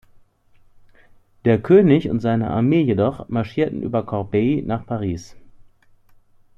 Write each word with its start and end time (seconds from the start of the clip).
Der 1.45 1.61
König 1.61 2.09
und 2.09 2.21
seine 2.21 2.49
Armee 2.49 2.81
jedoch 2.81 3.29
marschierten 3.29 3.83
über 3.83 4.03
Corbeil 4.03 4.63
nach 4.63 4.83
Paris. 4.87 5.35